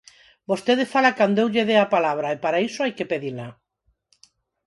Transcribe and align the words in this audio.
Vostede 0.49 0.85
fala 0.93 1.15
cando 1.19 1.37
eu 1.43 1.49
lle 1.53 1.67
dea 1.69 1.83
a 1.83 1.91
palabra, 1.95 2.27
e 2.35 2.37
para 2.43 2.61
iso 2.69 2.79
hai 2.81 2.93
que 2.97 3.09
pedila. 3.11 3.47